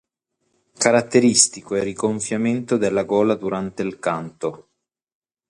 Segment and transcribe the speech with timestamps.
[0.79, 4.69] Caratteristico è il rigonfiamento della gola durante il canto.